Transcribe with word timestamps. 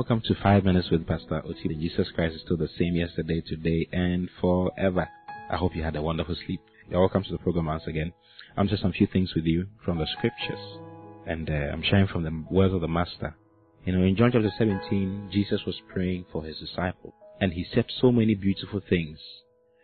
Welcome 0.00 0.22
to 0.28 0.34
Five 0.42 0.64
Minutes 0.64 0.88
with 0.90 1.06
Pastor 1.06 1.42
Oti. 1.44 1.76
Jesus 1.78 2.08
Christ 2.14 2.34
is 2.34 2.40
still 2.40 2.56
the 2.56 2.70
same 2.78 2.96
yesterday, 2.96 3.42
today, 3.46 3.86
and 3.92 4.30
forever. 4.40 5.06
I 5.50 5.56
hope 5.58 5.76
you 5.76 5.82
had 5.82 5.94
a 5.94 6.00
wonderful 6.00 6.34
sleep. 6.46 6.62
You're 6.88 7.00
welcome 7.00 7.22
to 7.22 7.32
the 7.32 7.36
program 7.36 7.66
once 7.66 7.82
again. 7.86 8.14
I'm 8.56 8.66
just 8.66 8.80
some 8.80 8.92
few 8.92 9.06
things 9.06 9.34
with 9.34 9.44
you 9.44 9.66
from 9.84 9.98
the 9.98 10.06
scriptures, 10.16 10.78
and 11.26 11.50
uh, 11.50 11.52
I'm 11.52 11.82
sharing 11.82 12.06
from 12.06 12.22
the 12.22 12.44
words 12.50 12.72
of 12.72 12.80
the 12.80 12.88
Master. 12.88 13.36
You 13.84 13.92
know, 13.92 14.02
in 14.02 14.16
John 14.16 14.30
chapter 14.32 14.50
17, 14.56 15.28
Jesus 15.34 15.60
was 15.66 15.76
praying 15.92 16.24
for 16.32 16.44
his 16.44 16.56
disciple, 16.56 17.12
and 17.38 17.52
he 17.52 17.66
said 17.74 17.84
so 18.00 18.10
many 18.10 18.34
beautiful 18.34 18.80
things 18.88 19.18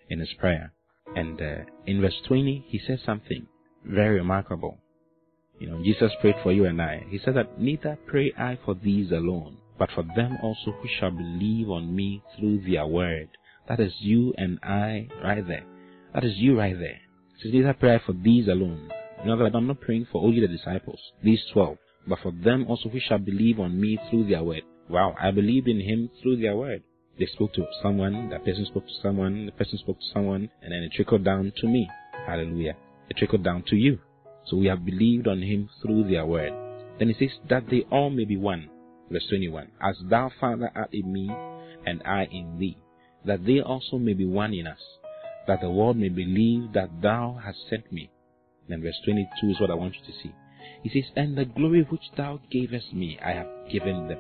in 0.09 0.21
his 0.21 0.33
prayer. 0.41 0.73
And 1.15 1.39
uh, 1.43 1.71
in 1.85 2.01
verse 2.01 2.17
20, 2.27 2.65
he 2.69 2.81
said 2.87 3.01
something 3.05 3.47
very 3.85 4.17
remarkable. 4.17 4.79
You 5.59 5.69
know, 5.69 5.83
Jesus 5.85 6.11
prayed 6.23 6.37
for 6.43 6.53
you 6.53 6.65
and 6.65 6.81
I. 6.81 7.05
He 7.11 7.21
said 7.23 7.37
that 7.37 7.61
neither 7.61 7.99
pray 8.07 8.33
I 8.39 8.59
for 8.65 8.75
these 8.75 9.11
alone, 9.11 9.59
but 9.79 9.91
for 9.95 10.05
them 10.17 10.39
also 10.43 10.73
who 10.73 10.89
shall 10.99 11.11
believe 11.11 11.71
on 11.71 11.95
me 11.95 12.23
through 12.37 12.63
their 12.63 12.87
word. 12.87 13.29
That 13.69 13.81
is 13.81 13.93
you 13.99 14.33
and 14.39 14.59
I 14.63 15.09
right 15.23 15.47
there. 15.47 15.65
That 16.15 16.25
is 16.25 16.37
you 16.37 16.59
right 16.59 16.79
there. 16.79 17.01
He 17.37 17.43
says, 17.43 17.53
neither 17.53 17.75
pray 17.75 17.97
I 17.97 18.01
for 18.05 18.13
these 18.13 18.49
alone. 18.49 18.91
In 19.23 19.31
other 19.31 19.45
words, 19.45 19.55
I'm 19.57 19.67
not 19.67 19.81
praying 19.81 20.07
for 20.11 20.23
only 20.23 20.41
the 20.41 20.49
disciples, 20.49 21.01
these 21.23 21.41
twelve, 21.53 21.79
but 22.07 22.19
for 22.23 22.33
them 22.33 22.67
also 22.69 22.89
who 22.89 23.01
shall 23.01 23.19
believe 23.19 23.59
on 23.59 23.81
me 23.81 23.99
through 24.09 24.29
their 24.29 24.43
word. 24.43 24.63
Wow, 24.89 25.15
I 25.21 25.31
believed 25.33 25.69
in 25.69 25.81
him 25.81 26.11
through 26.23 26.37
their 26.37 26.57
word. 26.57 26.83
They 27.19 27.27
spoke 27.27 27.55
to 27.55 27.67
someone, 27.83 28.29
that 28.31 28.45
person 28.45 28.67
spoke 28.67 28.87
to 28.87 28.93
someone, 29.03 29.47
the 29.47 29.53
person 29.53 29.79
spoke 29.79 29.99
to 29.99 30.07
someone, 30.13 30.51
and 30.63 30.73
then 30.73 30.83
it 30.83 30.93
trickled 30.93 31.25
down 31.25 31.53
to 31.57 31.67
me. 31.67 31.89
Hallelujah. 32.27 32.77
It 33.09 33.17
trickled 33.17 33.43
down 33.43 33.65
to 33.69 33.77
you. 33.77 33.99
So 34.47 34.59
we 34.59 34.67
have 34.67 34.85
believed 34.85 35.27
on 35.27 35.43
him 35.43 35.69
through 35.83 36.09
their 36.09 36.27
word. 36.27 36.53
Then 36.99 37.09
he 37.09 37.15
says, 37.19 37.37
that 37.49 37.65
they 37.71 37.85
all 37.91 38.11
may 38.11 38.25
be 38.25 38.37
one. 38.37 38.69
Verse 39.11 39.27
21. 39.29 39.71
As 39.81 39.97
thou, 40.09 40.31
Father, 40.41 40.71
art 40.75 40.91
in 40.93 41.13
me, 41.13 41.31
and 41.87 42.03
I 42.05 42.25
in 42.31 42.59
thee, 42.59 42.79
that 43.25 43.45
they 43.45 43.61
also 43.61 43.99
may 43.99 44.15
be 44.15 44.25
one 44.25 44.53
in 44.53 44.67
us, 44.67 44.81
that 45.47 45.61
the 45.61 45.71
world 45.71 45.97
may 45.97 46.09
believe 46.09 46.73
that 46.73 46.91
thou 47.01 47.39
hast 47.45 47.59
sent 47.71 47.91
me. 47.93 48.11
Then 48.69 48.83
verse 48.83 48.99
22 49.05 49.51
is 49.51 49.61
what 49.61 49.71
I 49.71 49.75
want 49.75 49.95
you 49.95 50.13
to 50.13 50.19
see. 50.23 50.33
He 50.83 50.91
says, 50.91 51.11
And 51.15 51.37
the 51.37 51.45
glory 51.45 51.83
which 51.89 52.03
thou 52.17 52.41
gavest 52.51 52.93
me, 52.93 53.19
I 53.25 53.31
have 53.31 53.49
given 53.71 54.09
them, 54.09 54.19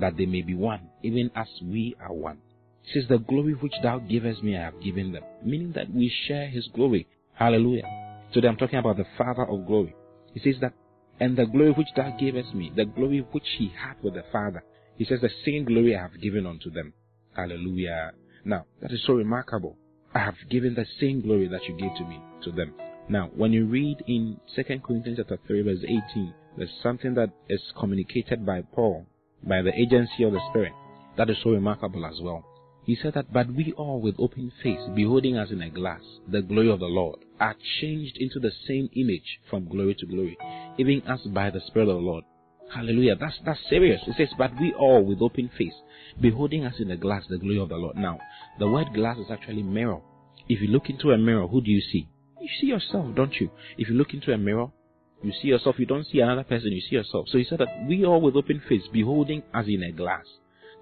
that 0.00 0.16
they 0.16 0.26
may 0.26 0.42
be 0.42 0.54
one, 0.54 0.88
even 1.02 1.30
as 1.36 1.48
we 1.62 1.94
are 2.00 2.12
one. 2.12 2.38
He 2.82 2.98
says, 2.98 3.08
The 3.08 3.18
glory 3.18 3.54
which 3.54 3.74
thou 3.82 3.98
gavest 3.98 4.42
me, 4.42 4.56
I 4.56 4.62
have 4.62 4.82
given 4.82 5.12
them, 5.12 5.22
meaning 5.44 5.72
that 5.76 5.92
we 5.92 6.12
share 6.26 6.48
his 6.48 6.68
glory. 6.74 7.06
Hallelujah. 7.34 7.84
Today 8.32 8.48
I'm 8.48 8.56
talking 8.56 8.78
about 8.78 8.96
the 8.96 9.06
Father 9.16 9.44
of 9.44 9.66
glory. 9.66 9.94
He 10.34 10.40
says 10.40 10.60
that, 10.60 10.72
and 11.20 11.36
the 11.36 11.46
glory 11.46 11.72
which 11.72 11.88
thou 11.96 12.16
gavest 12.18 12.54
me, 12.54 12.72
the 12.74 12.84
glory 12.84 13.26
which 13.32 13.46
he 13.58 13.68
had 13.68 14.02
with 14.02 14.14
the 14.14 14.24
Father. 14.32 14.64
He 14.96 15.04
says, 15.04 15.20
the 15.20 15.30
same 15.44 15.64
glory 15.64 15.96
I 15.96 16.02
have 16.02 16.20
given 16.20 16.46
unto 16.46 16.70
them. 16.70 16.92
Hallelujah. 17.34 18.12
Now, 18.44 18.66
that 18.80 18.92
is 18.92 19.02
so 19.06 19.14
remarkable. 19.14 19.76
I 20.14 20.18
have 20.18 20.34
given 20.50 20.74
the 20.74 20.86
same 21.00 21.22
glory 21.22 21.48
that 21.48 21.64
you 21.64 21.76
gave 21.76 21.94
to 21.96 22.04
me, 22.04 22.20
to 22.44 22.52
them. 22.52 22.74
Now, 23.08 23.30
when 23.34 23.52
you 23.52 23.66
read 23.66 24.02
in 24.06 24.38
2 24.54 24.62
Corinthians 24.84 25.18
chapter 25.18 25.38
3 25.46 25.62
verse 25.62 25.84
18, 25.84 26.34
there's 26.56 26.70
something 26.82 27.14
that 27.14 27.30
is 27.48 27.60
communicated 27.78 28.44
by 28.44 28.62
Paul, 28.74 29.06
by 29.42 29.62
the 29.62 29.72
agency 29.74 30.24
of 30.24 30.32
the 30.32 30.40
Spirit. 30.50 30.72
That 31.16 31.30
is 31.30 31.36
so 31.42 31.50
remarkable 31.50 32.04
as 32.04 32.20
well. 32.22 32.44
He 32.84 32.96
said 33.00 33.14
that, 33.14 33.32
but 33.32 33.52
we 33.54 33.72
all 33.76 34.00
with 34.00 34.16
open 34.18 34.50
face, 34.62 34.80
beholding 34.94 35.36
as 35.36 35.52
in 35.52 35.62
a 35.62 35.70
glass 35.70 36.00
the 36.28 36.42
glory 36.42 36.70
of 36.70 36.80
the 36.80 36.86
Lord, 36.86 37.20
are 37.38 37.54
changed 37.80 38.16
into 38.18 38.40
the 38.40 38.50
same 38.66 38.90
image 38.96 39.38
from 39.48 39.68
glory 39.68 39.94
to 39.94 40.06
glory, 40.06 40.36
even 40.78 41.02
as 41.06 41.20
by 41.20 41.50
the 41.50 41.60
Spirit 41.60 41.88
of 41.88 41.96
the 41.96 42.02
Lord. 42.02 42.24
Hallelujah. 42.74 43.16
That's, 43.16 43.38
that's 43.44 43.60
serious. 43.68 44.00
It 44.06 44.14
says, 44.16 44.30
but 44.36 44.52
we 44.60 44.72
all 44.72 45.04
with 45.04 45.22
open 45.22 45.50
face, 45.56 45.74
beholding 46.20 46.64
as 46.64 46.80
in 46.80 46.90
a 46.90 46.96
glass 46.96 47.24
the 47.28 47.38
glory 47.38 47.60
of 47.60 47.68
the 47.68 47.76
Lord. 47.76 47.96
Now, 47.96 48.18
the 48.58 48.68
word 48.68 48.88
glass 48.94 49.18
is 49.18 49.30
actually 49.30 49.62
mirror. 49.62 50.00
If 50.48 50.60
you 50.60 50.68
look 50.68 50.88
into 50.88 51.10
a 51.10 51.18
mirror, 51.18 51.46
who 51.46 51.60
do 51.60 51.70
you 51.70 51.82
see? 51.92 52.08
You 52.40 52.48
see 52.60 52.66
yourself, 52.66 53.14
don't 53.14 53.34
you? 53.40 53.50
If 53.78 53.88
you 53.88 53.94
look 53.94 54.12
into 54.14 54.32
a 54.32 54.38
mirror, 54.38 54.68
you 55.22 55.32
see 55.40 55.48
yourself, 55.48 55.76
you 55.78 55.86
don't 55.86 56.06
see 56.06 56.18
another 56.18 56.42
person, 56.42 56.72
you 56.72 56.80
see 56.80 56.96
yourself. 56.96 57.28
So 57.30 57.38
he 57.38 57.44
said 57.44 57.58
that 57.58 57.86
we 57.86 58.04
all 58.04 58.20
with 58.20 58.34
open 58.34 58.60
face, 58.68 58.82
beholding 58.92 59.44
as 59.54 59.68
in 59.68 59.84
a 59.84 59.92
glass. 59.92 60.24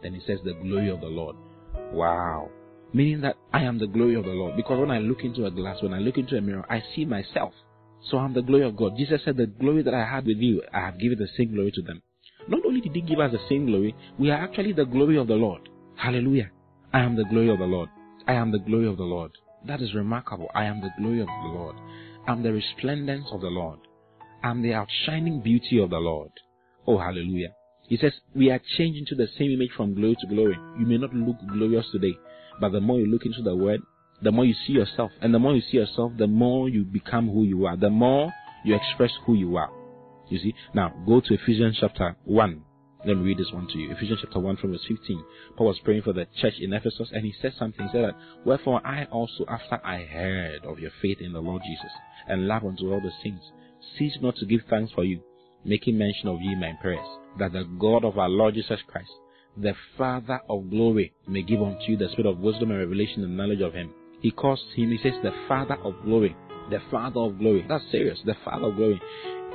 Then 0.02 0.14
he 0.14 0.20
says 0.26 0.38
the 0.44 0.54
glory 0.54 0.88
of 0.88 1.00
the 1.00 1.08
Lord. 1.08 1.36
Wow. 1.92 2.50
Meaning 2.92 3.20
that 3.22 3.36
I 3.52 3.62
am 3.62 3.78
the 3.78 3.86
glory 3.86 4.14
of 4.14 4.24
the 4.24 4.30
Lord. 4.30 4.56
Because 4.56 4.78
when 4.78 4.90
I 4.90 4.98
look 4.98 5.22
into 5.22 5.46
a 5.46 5.50
glass, 5.50 5.82
when 5.82 5.94
I 5.94 5.98
look 5.98 6.18
into 6.18 6.36
a 6.36 6.40
mirror, 6.40 6.64
I 6.68 6.82
see 6.94 7.04
myself. 7.04 7.52
So 8.10 8.18
I'm 8.18 8.32
the 8.32 8.42
glory 8.42 8.64
of 8.64 8.76
God. 8.76 8.96
Jesus 8.96 9.20
said, 9.24 9.36
The 9.36 9.46
glory 9.46 9.82
that 9.82 9.94
I 9.94 10.04
had 10.04 10.26
with 10.26 10.38
you, 10.38 10.62
I 10.72 10.80
have 10.80 10.98
given 10.98 11.18
the 11.18 11.28
same 11.36 11.54
glory 11.54 11.72
to 11.72 11.82
them. 11.82 12.02
Not 12.48 12.64
only 12.66 12.80
did 12.80 12.94
He 12.94 13.02
give 13.02 13.20
us 13.20 13.32
the 13.32 13.48
same 13.48 13.66
glory, 13.66 13.94
we 14.18 14.30
are 14.30 14.42
actually 14.42 14.72
the 14.72 14.86
glory 14.86 15.18
of 15.18 15.26
the 15.28 15.34
Lord. 15.34 15.68
Hallelujah. 15.96 16.50
I 16.92 17.00
am 17.00 17.16
the 17.16 17.24
glory 17.24 17.50
of 17.50 17.58
the 17.58 17.66
Lord. 17.66 17.88
I 18.26 18.32
am 18.34 18.50
the 18.50 18.58
glory 18.58 18.88
of 18.88 18.96
the 18.96 19.04
Lord. 19.04 19.32
That 19.66 19.82
is 19.82 19.94
remarkable. 19.94 20.48
I 20.54 20.64
am 20.64 20.80
the 20.80 20.90
glory 20.98 21.20
of 21.20 21.26
the 21.26 21.48
Lord. 21.48 21.76
I'm 22.26 22.42
the 22.42 22.52
resplendence 22.52 23.26
of 23.30 23.42
the 23.42 23.48
Lord. 23.48 23.78
I'm 24.42 24.62
the 24.62 24.74
outshining 24.74 25.42
beauty 25.42 25.78
of 25.78 25.90
the 25.90 25.98
Lord. 25.98 26.30
Oh, 26.86 26.98
hallelujah. 26.98 27.54
He 27.90 27.96
says, 27.96 28.12
We 28.34 28.50
are 28.50 28.60
changed 28.78 29.00
into 29.00 29.16
the 29.16 29.28
same 29.36 29.50
image 29.50 29.72
from 29.76 29.94
glory 29.94 30.16
to 30.20 30.26
glory. 30.28 30.56
You 30.78 30.86
may 30.86 30.96
not 30.96 31.12
look 31.12 31.36
glorious 31.52 31.86
today, 31.90 32.16
but 32.60 32.70
the 32.70 32.80
more 32.80 33.00
you 33.00 33.06
look 33.06 33.26
into 33.26 33.42
the 33.42 33.54
Word, 33.54 33.80
the 34.22 34.30
more 34.30 34.44
you 34.44 34.54
see 34.64 34.74
yourself. 34.74 35.10
And 35.20 35.34
the 35.34 35.40
more 35.40 35.56
you 35.56 35.60
see 35.60 35.78
yourself, 35.78 36.12
the 36.16 36.28
more 36.28 36.68
you 36.68 36.84
become 36.84 37.28
who 37.28 37.42
you 37.42 37.66
are. 37.66 37.76
The 37.76 37.90
more 37.90 38.32
you 38.64 38.76
express 38.76 39.10
who 39.26 39.34
you 39.34 39.56
are. 39.56 39.70
You 40.28 40.38
see? 40.38 40.54
Now, 40.72 40.94
go 41.04 41.20
to 41.20 41.34
Ephesians 41.34 41.78
chapter 41.80 42.16
1. 42.24 42.62
Let 43.06 43.16
me 43.16 43.22
read 43.24 43.38
this 43.38 43.50
one 43.52 43.66
to 43.66 43.78
you. 43.78 43.90
Ephesians 43.90 44.20
chapter 44.22 44.38
1 44.38 44.58
from 44.58 44.70
verse 44.70 44.84
15. 44.86 45.24
Paul 45.56 45.68
was 45.68 45.80
praying 45.82 46.02
for 46.02 46.12
the 46.12 46.26
church 46.40 46.54
in 46.60 46.72
Ephesus 46.72 47.08
and 47.12 47.24
he 47.24 47.34
said 47.42 47.54
something. 47.58 47.86
He 47.86 47.92
said 47.92 48.04
that, 48.04 48.16
Wherefore 48.44 48.86
I 48.86 49.06
also, 49.06 49.46
after 49.48 49.80
I 49.84 50.04
heard 50.04 50.64
of 50.64 50.78
your 50.78 50.92
faith 51.02 51.18
in 51.20 51.32
the 51.32 51.40
Lord 51.40 51.62
Jesus 51.66 51.90
and 52.28 52.46
love 52.46 52.62
unto 52.62 52.92
all 52.92 53.00
the 53.00 53.10
saints, 53.24 53.44
cease 53.98 54.18
not 54.20 54.36
to 54.36 54.46
give 54.46 54.60
thanks 54.68 54.92
for 54.92 55.02
you, 55.02 55.22
making 55.64 55.98
mention 55.98 56.28
of 56.28 56.40
you 56.40 56.52
in 56.52 56.60
my 56.60 56.72
prayers 56.80 57.06
that 57.38 57.52
the 57.52 57.64
God 57.78 58.04
of 58.04 58.18
our 58.18 58.28
Lord 58.28 58.54
Jesus 58.54 58.80
Christ, 58.86 59.10
the 59.56 59.74
Father 59.96 60.40
of 60.48 60.70
glory, 60.70 61.12
may 61.28 61.42
give 61.42 61.62
unto 61.62 61.82
you 61.88 61.96
the 61.96 62.08
spirit 62.12 62.26
of 62.30 62.38
wisdom 62.38 62.70
and 62.70 62.80
revelation 62.80 63.24
and 63.24 63.36
knowledge 63.36 63.60
of 63.60 63.74
Him. 63.74 63.92
He 64.20 64.30
calls 64.30 64.60
Him, 64.74 64.90
He 64.90 64.98
says, 65.02 65.14
the 65.22 65.32
Father 65.48 65.76
of 65.82 65.94
glory. 66.04 66.36
The 66.70 66.80
Father 66.90 67.20
of 67.20 67.38
glory. 67.38 67.64
That's 67.68 67.84
serious. 67.90 68.18
The 68.24 68.36
Father 68.44 68.66
of 68.66 68.76
glory. 68.76 69.00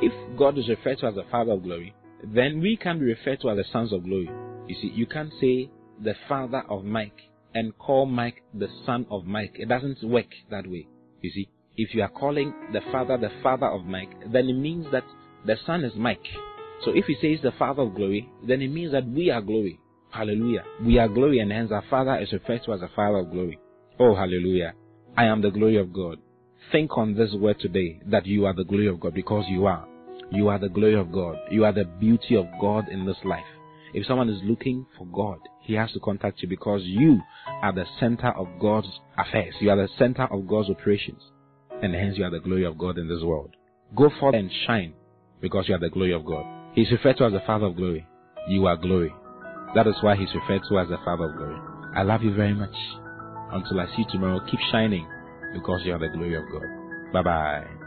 If 0.01 0.37
God 0.37 0.57
is 0.57 0.67
referred 0.67 0.99
to 0.99 1.07
as 1.07 1.15
the 1.15 1.25
Father 1.31 1.53
of 1.53 1.63
glory, 1.63 1.93
then 2.23 2.59
we 2.59 2.77
can 2.77 2.99
be 2.99 3.05
referred 3.05 3.41
to 3.41 3.49
as 3.49 3.57
the 3.57 3.65
sons 3.71 3.93
of 3.93 4.03
glory. 4.03 4.29
You 4.67 4.75
see, 4.81 4.91
you 4.93 5.05
can't 5.05 5.31
say 5.39 5.69
the 6.03 6.15
Father 6.27 6.63
of 6.69 6.83
Mike 6.83 7.19
and 7.53 7.77
call 7.77 8.05
Mike 8.05 8.43
the 8.53 8.67
son 8.85 9.05
of 9.09 9.25
Mike. 9.25 9.55
It 9.55 9.69
doesn't 9.69 10.03
work 10.03 10.27
that 10.49 10.67
way. 10.67 10.87
You 11.21 11.31
see, 11.31 11.49
if 11.77 11.93
you 11.93 12.01
are 12.01 12.09
calling 12.09 12.53
the 12.73 12.81
Father 12.91 13.17
the 13.17 13.31
Father 13.41 13.67
of 13.67 13.85
Mike, 13.85 14.31
then 14.31 14.49
it 14.49 14.57
means 14.57 14.87
that 14.91 15.03
the 15.45 15.55
Son 15.65 15.83
is 15.83 15.93
Mike. 15.95 16.25
So 16.83 16.91
if 16.91 17.05
he 17.05 17.15
says 17.21 17.41
the 17.43 17.51
Father 17.57 17.83
of 17.83 17.95
glory, 17.95 18.29
then 18.47 18.61
it 18.61 18.69
means 18.69 18.91
that 18.91 19.07
we 19.07 19.29
are 19.29 19.41
glory. 19.41 19.79
Hallelujah. 20.11 20.63
We 20.81 20.97
are 20.97 21.07
glory, 21.07 21.39
and 21.39 21.51
hence 21.51 21.71
our 21.71 21.83
Father 21.89 22.17
is 22.17 22.31
referred 22.31 22.63
to 22.65 22.73
as 22.73 22.79
the 22.79 22.89
Father 22.95 23.17
of 23.17 23.31
glory. 23.31 23.59
Oh, 23.99 24.15
hallelujah. 24.15 24.73
I 25.17 25.25
am 25.25 25.41
the 25.41 25.51
glory 25.51 25.77
of 25.77 25.93
God. 25.93 26.19
Think 26.71 26.97
on 26.97 27.15
this 27.15 27.33
word 27.33 27.59
today 27.59 28.01
that 28.07 28.25
you 28.25 28.45
are 28.45 28.53
the 28.53 28.63
glory 28.63 28.87
of 28.87 28.99
God 28.99 29.13
because 29.13 29.45
you 29.47 29.65
are. 29.65 29.87
You 30.31 30.47
are 30.49 30.59
the 30.59 30.69
glory 30.69 30.95
of 30.95 31.11
God. 31.11 31.37
You 31.51 31.65
are 31.65 31.71
the 31.71 31.85
beauty 31.85 32.35
of 32.35 32.47
God 32.59 32.89
in 32.89 33.05
this 33.05 33.17
life. 33.23 33.45
If 33.93 34.07
someone 34.07 34.29
is 34.29 34.41
looking 34.43 34.85
for 34.97 35.05
God, 35.07 35.39
he 35.61 35.73
has 35.75 35.91
to 35.93 35.99
contact 35.99 36.41
you 36.41 36.49
because 36.49 36.81
you 36.83 37.21
are 37.61 37.73
the 37.73 37.85
center 37.99 38.31
of 38.31 38.47
God's 38.59 38.87
affairs. 39.17 39.53
You 39.61 39.69
are 39.69 39.77
the 39.77 39.89
center 39.97 40.23
of 40.23 40.47
God's 40.47 40.69
operations. 40.69 41.21
And 41.81 41.93
hence 41.93 42.17
you 42.17 42.25
are 42.25 42.31
the 42.31 42.39
glory 42.39 42.65
of 42.65 42.77
God 42.77 42.97
in 42.97 43.07
this 43.07 43.23
world. 43.23 43.55
Go 43.95 44.09
forth 44.19 44.35
and 44.35 44.51
shine 44.65 44.93
because 45.45 45.69
you 45.69 45.75
are 45.75 45.79
the 45.79 45.91
glory 45.91 46.11
of 46.11 46.25
God. 46.25 46.43
He's 46.73 46.91
referred 46.91 47.17
to 47.17 47.25
as 47.25 47.33
the 47.33 47.39
Father 47.45 47.67
of 47.67 47.75
glory. 47.75 48.07
You 48.49 48.65
are 48.65 48.75
glory. 48.75 49.13
That 49.75 49.85
is 49.85 49.93
why 50.01 50.15
he's 50.15 50.33
referred 50.33 50.63
to 50.69 50.79
as 50.79 50.89
the 50.89 50.97
Father 51.05 51.29
of 51.29 51.37
glory. 51.37 51.59
I 51.95 52.01
love 52.01 52.23
you 52.23 52.33
very 52.33 52.55
much. 52.55 52.73
Until 53.51 53.79
I 53.79 53.85
see 53.95 53.99
you 54.01 54.05
tomorrow, 54.11 54.41
keep 54.49 54.59
shining 54.71 55.07
because 55.53 55.81
you 55.85 55.93
are 55.93 55.99
the 55.99 56.09
glory 56.09 56.33
of 56.33 56.45
God. 56.51 57.13
Bye 57.13 57.21
bye. 57.21 57.84